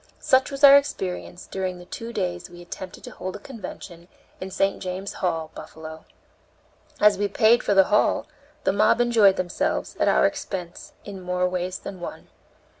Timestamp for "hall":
5.21-5.51, 7.93-8.25